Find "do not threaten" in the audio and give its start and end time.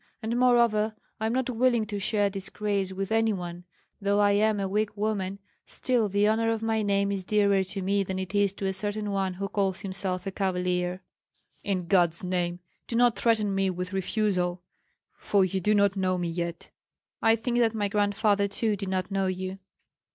12.87-13.53